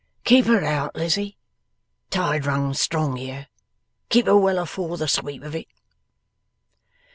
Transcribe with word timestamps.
'Keep 0.23 0.45
her 0.47 0.63
out, 0.65 0.95
Lizzie. 0.95 1.37
Tide 2.09 2.47
runs 2.47 2.81
strong 2.81 3.17
here. 3.17 3.49
Keep 4.09 4.25
her 4.25 4.35
well 4.37 4.57
afore 4.57 4.97
the 4.97 5.07
sweep 5.07 5.43
of 5.43 5.53
it. 5.53 5.67